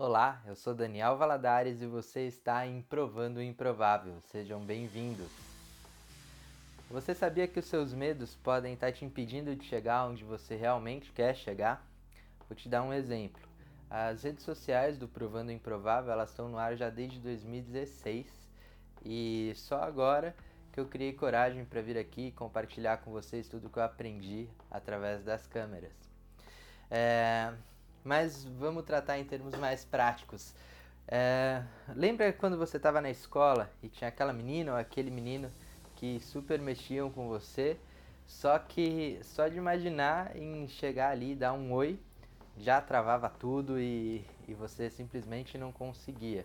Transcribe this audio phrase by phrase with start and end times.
[0.00, 4.14] Olá, eu sou Daniel Valadares e você está em Provando o Improvável.
[4.30, 5.26] Sejam bem-vindos.
[6.88, 11.10] Você sabia que os seus medos podem estar te impedindo de chegar onde você realmente
[11.10, 11.84] quer chegar?
[12.48, 13.42] Vou te dar um exemplo.
[13.90, 18.48] As redes sociais do Provando o Improvável, elas estão no ar já desde 2016
[19.04, 20.32] e só agora
[20.72, 24.48] que eu criei coragem para vir aqui e compartilhar com vocês tudo que eu aprendi
[24.70, 25.90] através das câmeras.
[26.88, 27.52] É,
[28.04, 30.54] mas vamos tratar em termos mais práticos.
[31.06, 31.62] É,
[31.94, 35.50] lembra quando você estava na escola e tinha aquela menina ou aquele menino
[35.96, 37.78] que super mexiam com você,
[38.26, 41.98] só que só de imaginar em chegar ali e dar um oi,
[42.58, 46.44] já travava tudo e, e você simplesmente não conseguia.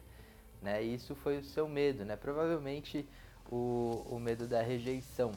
[0.62, 0.82] Né?
[0.82, 2.16] Isso foi o seu medo, né?
[2.16, 3.08] Provavelmente
[3.52, 5.32] o, o medo da rejeição,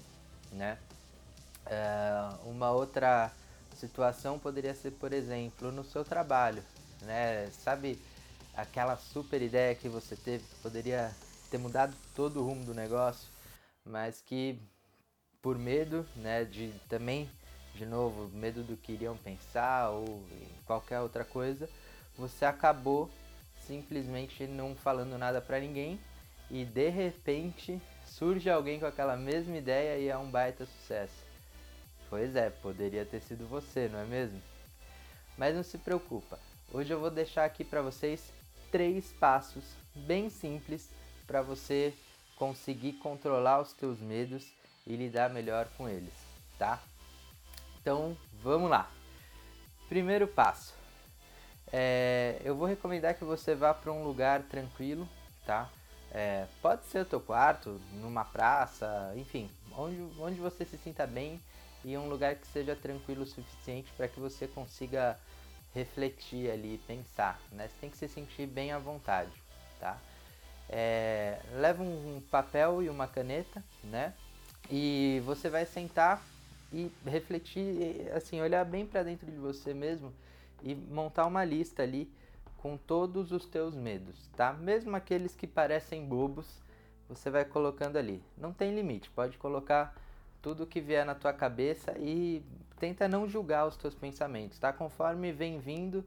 [0.52, 0.78] né?
[1.66, 3.32] É, uma outra
[3.76, 6.62] situação poderia ser, por exemplo, no seu trabalho,
[7.02, 7.48] né?
[7.52, 7.98] Sabe
[8.54, 11.14] aquela super ideia que você teve que poderia
[11.50, 13.28] ter mudado todo o rumo do negócio,
[13.84, 14.58] mas que
[15.42, 17.30] por medo, né, de também,
[17.74, 20.22] de novo, medo do que iriam pensar ou
[20.64, 21.68] qualquer outra coisa,
[22.16, 23.10] você acabou
[23.66, 26.00] simplesmente não falando nada para ninguém
[26.50, 31.25] e de repente surge alguém com aquela mesma ideia e é um baita sucesso.
[32.16, 34.40] Pois é, poderia ter sido você, não é mesmo?
[35.36, 36.38] Mas não se preocupa.
[36.72, 38.32] Hoje eu vou deixar aqui para vocês
[38.72, 39.62] três passos
[39.94, 40.88] bem simples
[41.26, 41.92] para você
[42.36, 44.50] conseguir controlar os teus medos
[44.86, 46.14] e lidar melhor com eles,
[46.58, 46.82] tá?
[47.82, 48.90] Então, vamos lá.
[49.86, 50.72] Primeiro passo.
[51.70, 55.06] É, eu vou recomendar que você vá para um lugar tranquilo,
[55.44, 55.68] tá?
[56.10, 61.38] É, pode ser o teu quarto, numa praça, enfim, onde, onde você se sinta bem
[61.84, 65.18] e um lugar que seja tranquilo o suficiente para que você consiga
[65.74, 67.68] refletir ali, pensar, né?
[67.68, 69.30] Você tem que se sentir bem à vontade,
[69.78, 69.98] tá?
[70.68, 74.14] É, leva um papel e uma caneta, né?
[74.70, 76.22] E você vai sentar
[76.72, 80.12] e refletir, assim, olhar bem para dentro de você mesmo
[80.62, 82.10] e montar uma lista ali
[82.56, 84.52] com todos os teus medos, tá?
[84.52, 86.60] Mesmo aqueles que parecem bobos,
[87.08, 88.22] você vai colocando ali.
[88.36, 89.94] Não tem limite, pode colocar
[90.46, 92.40] tudo que vier na tua cabeça e
[92.78, 94.72] tenta não julgar os teus pensamentos, tá?
[94.72, 96.04] Conforme vem vindo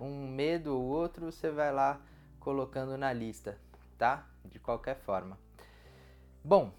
[0.00, 2.00] um medo ou outro, você vai lá
[2.40, 3.58] colocando na lista,
[3.98, 4.26] tá?
[4.46, 5.38] De qualquer forma.
[6.42, 6.72] Bom,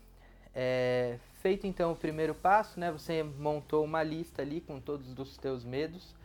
[0.56, 2.92] é, feito então o primeiro passo, né?
[2.92, 6.16] Você montou uma lista ali com todos os teus medos.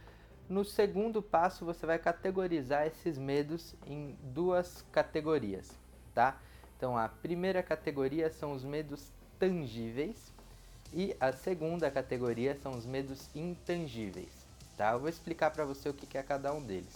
[0.49, 5.71] No segundo passo, você vai categorizar esses medos em duas categorias,
[6.15, 6.41] tá?
[6.79, 10.33] Então, a primeira categoria são os medos tangíveis
[10.93, 14.31] e a segunda categoria são os medos intangíveis.
[14.77, 14.93] Tá?
[14.93, 16.95] Eu vou explicar para você o que é cada um deles.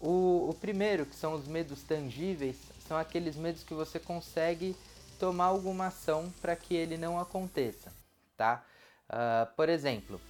[0.00, 2.56] O, o primeiro, que são os medos tangíveis,
[2.86, 4.76] são aqueles medos que você consegue
[5.18, 7.92] tomar alguma ação para que ele não aconteça.
[8.36, 8.64] Tá?
[9.08, 10.20] Uh, por exemplo,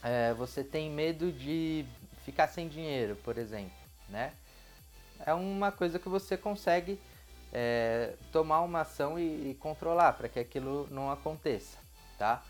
[0.00, 1.84] uh, você tem medo de
[2.24, 3.72] ficar sem dinheiro, por exemplo.
[4.08, 4.32] Né?
[5.24, 7.00] É uma coisa que você consegue
[7.54, 11.78] é, tomar uma ação e, e controlar para que aquilo não aconteça,
[12.18, 12.42] tá?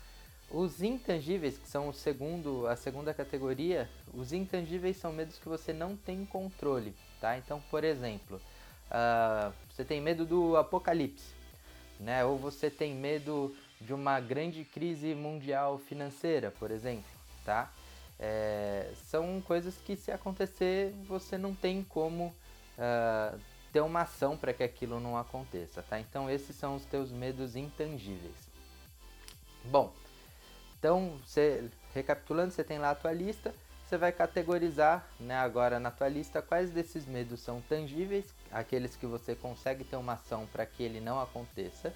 [0.49, 5.71] Os intangíveis, que são o segundo, a segunda categoria, os intangíveis são medos que você
[5.71, 7.37] não tem controle, tá?
[7.37, 8.41] Então, por exemplo,
[8.87, 11.33] uh, você tem medo do apocalipse,
[11.99, 12.25] né?
[12.25, 17.11] Ou você tem medo de uma grande crise mundial financeira, por exemplo,
[17.43, 17.71] tá?
[18.19, 22.33] É, são coisas que se acontecer você não tem como
[22.77, 23.39] uh,
[23.75, 25.99] ter uma ação para que aquilo não aconteça, tá?
[25.99, 28.49] Então esses são os teus medos intangíveis.
[29.65, 29.93] Bom,
[30.79, 33.53] então você, recapitulando, você tem lá a tua lista,
[33.85, 39.05] você vai categorizar, né, agora na tua lista quais desses medos são tangíveis, aqueles que
[39.05, 41.93] você consegue ter uma ação para que ele não aconteça,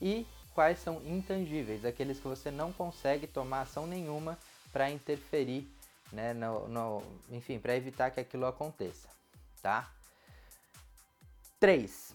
[0.00, 4.38] e quais são intangíveis, aqueles que você não consegue tomar ação nenhuma
[4.72, 5.68] para interferir,
[6.12, 9.08] né, no, no enfim, para evitar que aquilo aconteça,
[9.60, 9.90] tá?
[11.58, 12.14] 3.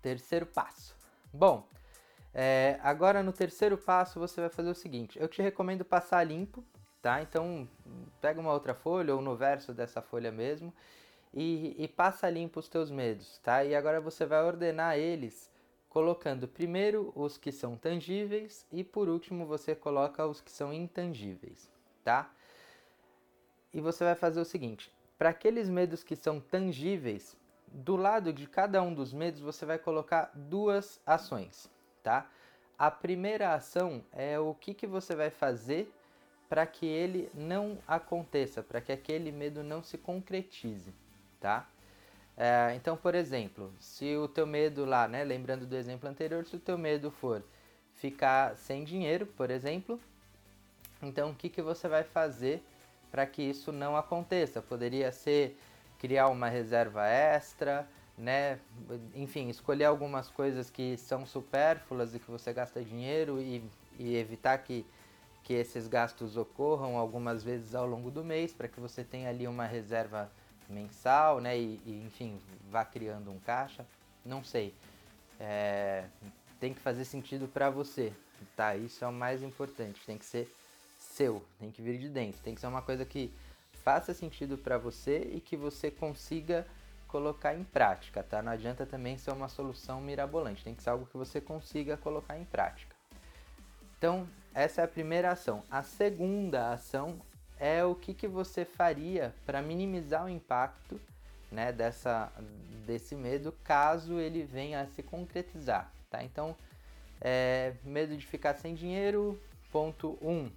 [0.00, 0.96] Terceiro passo.
[1.32, 1.68] Bom,
[2.32, 6.64] é, agora no terceiro passo você vai fazer o seguinte: eu te recomendo passar limpo,
[7.02, 7.22] tá?
[7.22, 7.68] Então
[8.20, 10.72] pega uma outra folha ou no verso dessa folha mesmo
[11.32, 13.64] e, e passa limpo os teus medos, tá?
[13.64, 15.50] E agora você vai ordenar eles
[15.88, 21.70] colocando primeiro os que são tangíveis e por último você coloca os que são intangíveis,
[22.02, 22.30] tá?
[23.72, 27.36] E você vai fazer o seguinte: para aqueles medos que são tangíveis,
[27.74, 31.68] do lado de cada um dos medos você vai colocar duas ações,
[32.02, 32.30] tá?
[32.78, 35.92] A primeira ação é o que, que você vai fazer
[36.48, 40.94] para que ele não aconteça, para que aquele medo não se concretize,
[41.40, 41.68] tá?
[42.36, 46.56] É, então, por exemplo, se o teu medo lá, né, lembrando do exemplo anterior, se
[46.56, 47.42] o teu medo for
[47.94, 50.00] ficar sem dinheiro, por exemplo,
[51.02, 52.62] então o que, que você vai fazer
[53.10, 54.60] para que isso não aconteça?
[54.60, 55.56] Poderia ser
[56.04, 58.60] criar uma reserva extra, né?
[59.14, 63.64] Enfim, escolher algumas coisas que são supérfluas e que você gasta dinheiro e,
[63.98, 64.84] e evitar que,
[65.42, 69.48] que esses gastos ocorram algumas vezes ao longo do mês, para que você tenha ali
[69.48, 70.30] uma reserva
[70.68, 71.58] mensal, né?
[71.58, 72.38] E, e enfim,
[72.70, 73.86] vá criando um caixa.
[74.22, 74.74] Não sei.
[75.40, 76.04] É,
[76.60, 78.12] tem que fazer sentido para você,
[78.54, 78.76] tá?
[78.76, 80.02] Isso é o mais importante.
[80.04, 80.54] Tem que ser
[80.98, 82.42] seu, tem que vir de dentro.
[82.42, 83.32] Tem que ser uma coisa que
[83.84, 86.66] faça sentido para você e que você consiga
[87.06, 88.42] colocar em prática, tá?
[88.42, 92.36] Não adianta também ser uma solução mirabolante, tem que ser algo que você consiga colocar
[92.38, 92.96] em prática.
[93.96, 95.62] Então, essa é a primeira ação.
[95.70, 97.20] A segunda ação
[97.58, 101.00] é o que, que você faria para minimizar o impacto
[101.52, 102.32] né, dessa,
[102.84, 105.92] desse medo caso ele venha a se concretizar.
[106.10, 106.24] Tá?
[106.24, 106.56] Então,
[107.20, 109.40] é, medo de ficar sem dinheiro,
[109.70, 110.30] ponto 1.
[110.30, 110.50] Um,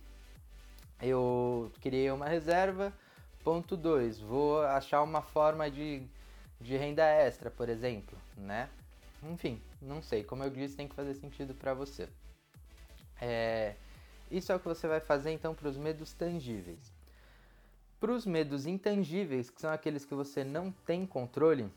[1.01, 2.91] eu criei uma reserva.
[3.47, 4.19] Ponto 2.
[4.19, 6.05] Vou achar uma forma de
[6.59, 8.69] de renda extra, por exemplo, né?
[9.23, 10.21] Enfim, não sei.
[10.21, 12.09] Como eu disse, tem que fazer sentido para você.
[13.21, 13.75] É,
[14.29, 16.91] isso é o que você vai fazer então para os medos tangíveis.
[18.01, 21.71] Para os medos intangíveis, que são aqueles que você não tem controle,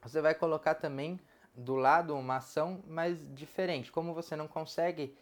[0.00, 1.18] você vai colocar também
[1.56, 3.90] do lado uma ação mais diferente.
[3.90, 5.12] Como você não consegue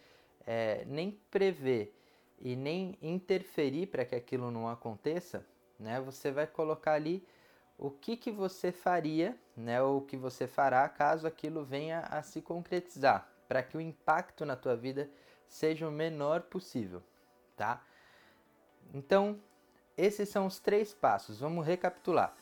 [0.47, 1.99] é, nem prever
[2.41, 5.47] e nem interferir para que aquilo não aconteça,
[5.79, 6.01] né?
[6.01, 7.27] Você vai colocar ali
[7.77, 12.23] o que, que você faria, né, ou o que você fará caso aquilo venha a
[12.23, 15.11] se concretizar, para que o impacto na tua vida
[15.49, 17.03] seja o menor possível,
[17.57, 17.83] tá?
[18.93, 19.41] Então,
[19.97, 21.41] esses são os três passos.
[21.41, 22.35] Vamos recapitular.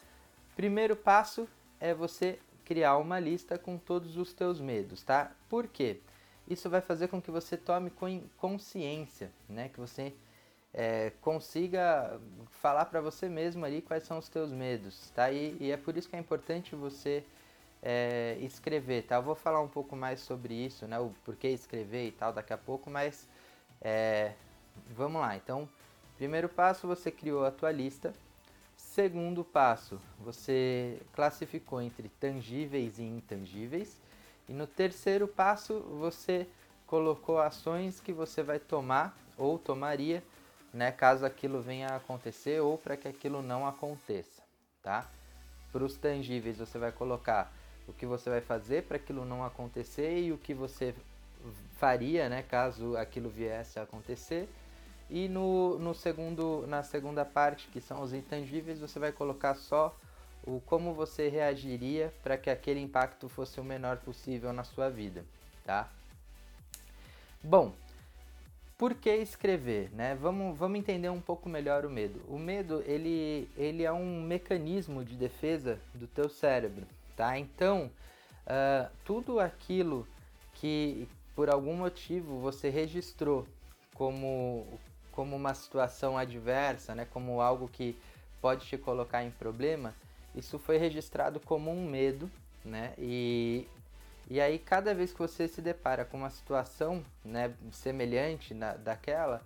[0.56, 1.48] Primeiro passo
[1.78, 5.32] é você criar uma lista com todos os teus medos, tá?
[5.48, 6.00] Por quê?
[6.48, 7.92] Isso vai fazer com que você tome
[8.38, 9.68] consciência, né?
[9.68, 10.14] Que você
[10.72, 12.18] é, consiga
[12.62, 15.30] falar para você mesmo ali quais são os teus medos, tá?
[15.30, 17.22] E, e é por isso que é importante você
[17.82, 19.16] é, escrever, tá?
[19.16, 20.98] Eu vou falar um pouco mais sobre isso, né?
[20.98, 23.28] O porquê escrever e tal daqui a pouco, mas
[23.80, 24.32] é,
[24.96, 25.36] vamos lá.
[25.36, 25.68] Então,
[26.16, 28.14] primeiro passo, você criou a tua lista.
[28.76, 34.00] Segundo passo, você classificou entre tangíveis e intangíveis.
[34.48, 36.46] E no terceiro passo, você
[36.86, 40.22] colocou ações que você vai tomar ou tomaria
[40.72, 44.42] né, caso aquilo venha a acontecer ou para que aquilo não aconteça,
[44.82, 45.08] tá?
[45.72, 47.52] Para os tangíveis você vai colocar
[47.86, 50.94] o que você vai fazer para aquilo não acontecer e o que você
[51.78, 54.48] faria, né, caso aquilo viesse a acontecer.
[55.08, 59.96] E no, no segundo, na segunda parte, que são os intangíveis, você vai colocar só
[60.48, 65.24] o como você reagiria para que aquele impacto fosse o menor possível na sua vida,
[65.64, 65.88] tá?
[67.42, 67.72] Bom,
[68.78, 69.90] por que escrever?
[69.92, 70.14] Né?
[70.14, 72.20] Vamos, vamos entender um pouco melhor o medo.
[72.28, 76.86] O medo ele, ele é um mecanismo de defesa do teu cérebro,
[77.16, 77.38] tá?
[77.38, 77.90] Então
[78.46, 80.06] uh, tudo aquilo
[80.54, 83.46] que por algum motivo você registrou
[83.94, 84.66] como,
[85.12, 87.06] como uma situação adversa, né?
[87.12, 87.96] Como algo que
[88.40, 89.94] pode te colocar em problema,
[90.34, 92.30] isso foi registrado como um medo,
[92.64, 92.94] né?
[92.98, 93.66] E
[94.30, 99.42] e aí, cada vez que você se depara com uma situação né, semelhante na, daquela,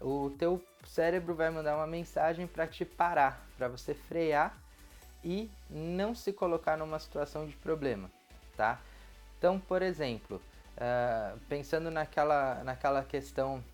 [0.00, 4.54] o teu cérebro vai mandar uma mensagem para te parar, para você frear
[5.24, 8.10] e não se colocar numa situação de problema,
[8.54, 8.78] tá?
[9.38, 10.42] Então, por exemplo,
[10.76, 13.64] uh, pensando naquela, naquela questão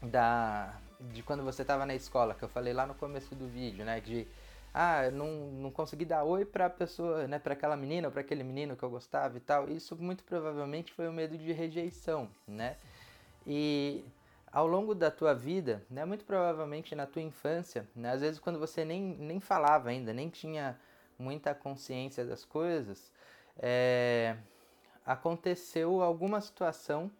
[0.00, 0.72] da,
[1.12, 4.00] de quando você estava na escola, que eu falei lá no começo do vídeo, né?
[4.00, 4.24] De
[4.72, 8.42] ah, não, não consegui dar oi pra pessoa, né, para aquela menina ou para aquele
[8.44, 9.68] menino que eu gostava e tal.
[9.68, 12.76] Isso muito provavelmente foi o medo de rejeição, né?
[13.46, 14.04] E
[14.52, 18.58] ao longo da tua vida, né, muito provavelmente na tua infância, né, às vezes quando
[18.58, 20.78] você nem, nem falava ainda, nem tinha
[21.18, 23.12] muita consciência das coisas,
[23.58, 24.36] é,
[25.04, 27.10] aconteceu alguma situação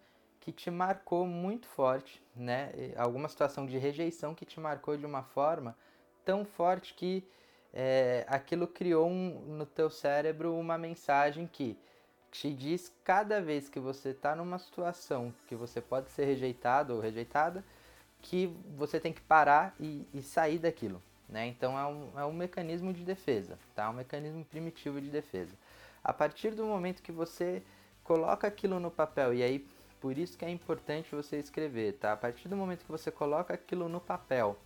[0.41, 2.73] que te marcou muito forte, né?
[2.97, 5.77] Alguma situação de rejeição que te marcou de uma forma
[6.29, 7.27] tão forte que
[7.73, 11.75] é, aquilo criou um, no teu cérebro uma mensagem que
[12.31, 17.01] te diz cada vez que você está numa situação que você pode ser rejeitado ou
[17.01, 17.65] rejeitada,
[18.21, 21.03] que você tem que parar e, e sair daquilo.
[21.27, 21.47] Né?
[21.47, 23.89] Então é um, é um mecanismo de defesa, tá?
[23.89, 25.55] um mecanismo primitivo de defesa.
[26.05, 27.63] A partir do momento que você
[28.05, 29.67] coloca aquilo no papel e aí
[29.99, 32.13] Por isso que é importante você escrever, tá?
[32.13, 34.57] A partir do momento que você coloca aquilo no papel,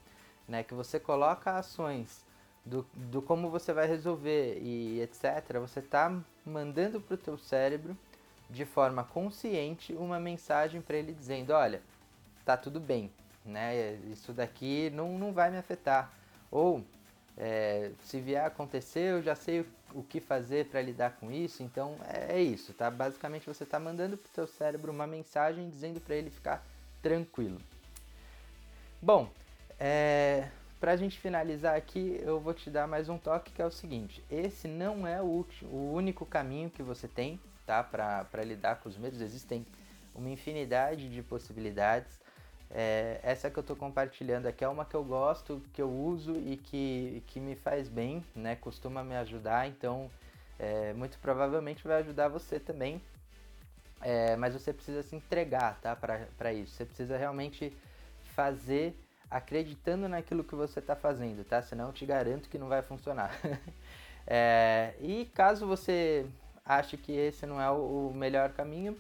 [0.49, 2.25] né, que você coloca ações
[2.65, 7.97] do, do como você vai resolver e etc, você está mandando para o teu cérebro
[8.49, 11.81] de forma consciente uma mensagem para ele dizendo, olha,
[12.45, 13.11] tá tudo bem,
[13.45, 13.95] né?
[14.11, 16.13] Isso daqui não, não vai me afetar.
[16.51, 16.85] Ou
[17.37, 21.33] é, se vier a acontecer, eu já sei o, o que fazer para lidar com
[21.33, 21.63] isso.
[21.63, 22.91] Então é, é, isso, tá?
[22.91, 26.65] Basicamente você está mandando para o teu cérebro uma mensagem dizendo para ele ficar
[27.01, 27.61] tranquilo.
[29.01, 29.31] Bom,
[29.85, 30.49] é,
[30.79, 33.71] para a gente finalizar aqui, eu vou te dar mais um toque que é o
[33.71, 37.83] seguinte: esse não é o, o único caminho que você tem, tá?
[37.83, 39.21] Para lidar com os medos.
[39.21, 39.67] Existem
[40.15, 42.21] uma infinidade de possibilidades.
[42.71, 46.37] É, essa que eu estou compartilhando aqui é uma que eu gosto, que eu uso
[46.37, 48.55] e que, que me faz bem, né?
[48.55, 50.09] Costuma me ajudar, então
[50.61, 53.03] é, muito provavelmente vai ajudar você também.
[54.01, 55.97] É, mas você precisa se entregar, tá?
[55.97, 56.73] Para isso.
[56.73, 57.77] Você precisa realmente
[58.23, 58.97] fazer
[59.33, 61.63] acreditando naquilo que você está fazendo, tá?
[61.63, 63.33] Senão eu te garanto que não vai funcionar.
[64.27, 66.27] é, e caso você
[66.65, 68.97] ache que esse não é o melhor caminho,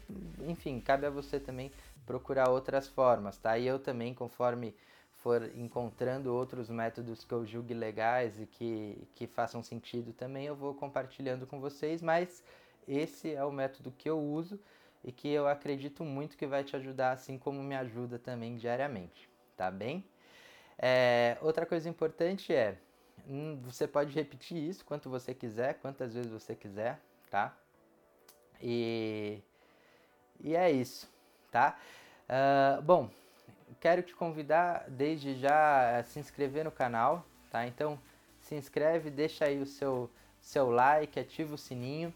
[0.48, 1.70] enfim, cabe a você também
[2.06, 3.56] procurar outras formas, tá?
[3.58, 4.74] E eu também, conforme
[5.22, 10.56] for encontrando outros métodos que eu julgue legais e que, que façam sentido também, eu
[10.56, 12.42] vou compartilhando com vocês, mas
[12.88, 14.58] esse é o método que eu uso
[15.04, 19.28] e que eu acredito muito que vai te ajudar, assim como me ajuda também diariamente,
[19.56, 20.04] tá bem?
[20.78, 22.76] É, outra coisa importante é,
[23.28, 27.00] hum, você pode repetir isso quanto você quiser, quantas vezes você quiser,
[27.30, 27.56] tá?
[28.60, 29.40] E,
[30.40, 31.12] e é isso
[31.52, 31.76] tá?
[32.26, 33.10] Uh, bom,
[33.78, 37.66] quero te convidar desde já a se inscrever no canal, tá?
[37.66, 38.00] Então
[38.40, 40.10] se inscreve, deixa aí o seu,
[40.40, 42.12] seu like, ativa o sininho.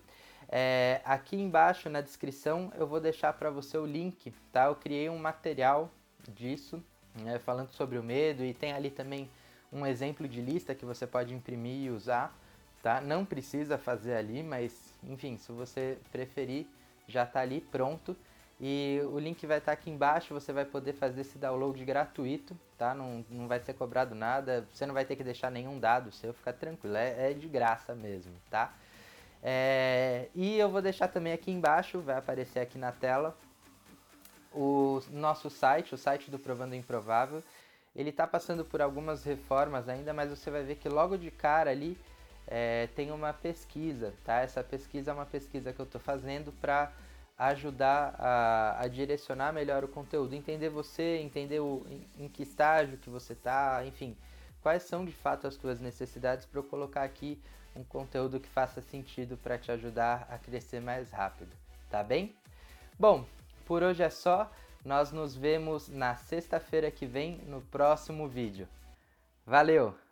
[0.48, 4.64] É, aqui embaixo na descrição eu vou deixar para você o link, tá?
[4.64, 5.90] Eu criei um material
[6.28, 6.82] disso,
[7.23, 9.30] né, falando sobre o medo e tem ali também
[9.73, 12.37] um exemplo de lista que você pode imprimir e usar,
[12.82, 13.00] tá?
[13.00, 16.66] Não precisa fazer ali, mas enfim, se você preferir,
[17.08, 18.16] já está ali pronto.
[18.58, 22.94] E o link vai estar aqui embaixo, você vai poder fazer esse download gratuito, tá?
[22.94, 26.32] Não, não vai ser cobrado nada, você não vai ter que deixar nenhum dado seu,
[26.32, 28.73] fica tranquilo, é, é de graça mesmo, tá?
[29.42, 33.37] É, e eu vou deixar também aqui embaixo, vai aparecer aqui na tela,
[34.56, 37.42] o nosso site, o site do Provando Improvável.
[37.94, 41.70] Ele está passando por algumas reformas ainda, mas você vai ver que logo de cara
[41.70, 41.96] ali
[42.46, 44.40] é, tem uma pesquisa, tá?
[44.40, 46.92] Essa pesquisa é uma pesquisa que eu estou fazendo para
[47.38, 52.96] ajudar a, a, direcionar melhor o conteúdo, entender você, entender o, em, em que estágio
[52.96, 54.16] que você está, enfim,
[54.62, 57.38] quais são de fato as suas necessidades para eu colocar aqui
[57.75, 61.50] um conteúdo que faça sentido para te ajudar a crescer mais rápido,
[61.90, 62.34] tá bem?
[62.98, 63.26] Bom,
[63.66, 64.50] por hoje é só.
[64.85, 68.68] Nós nos vemos na sexta-feira que vem no próximo vídeo.
[69.44, 70.05] Valeu!